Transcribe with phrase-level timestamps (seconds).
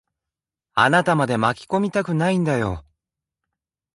[0.73, 2.83] あなたまで巻き込みたくないんだよ。